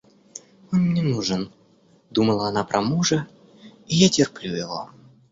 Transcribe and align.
Он 0.71 0.79
мне 0.81 1.03
нужен,— 1.03 1.51
думала 2.09 2.47
она 2.47 2.63
про 2.63 2.81
мужа,— 2.81 3.27
и 3.85 3.93
я 3.95 4.09
терплю 4.09 4.55
его. 4.55 4.89